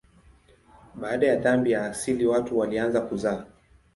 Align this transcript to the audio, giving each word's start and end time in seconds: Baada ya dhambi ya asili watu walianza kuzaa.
Baada 0.95 1.27
ya 1.27 1.35
dhambi 1.35 1.71
ya 1.71 1.85
asili 1.85 2.25
watu 2.25 2.57
walianza 2.57 3.01
kuzaa. 3.01 3.45